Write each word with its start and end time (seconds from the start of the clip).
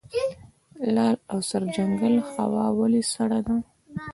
لعل 0.95 1.17
او 1.31 1.39
سرجنګل 1.49 2.15
هوا 2.29 2.65
ولې 2.79 3.03
سړه 3.13 3.39
ده؟ 3.47 3.55